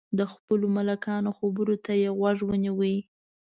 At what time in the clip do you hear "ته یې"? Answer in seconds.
1.85-2.09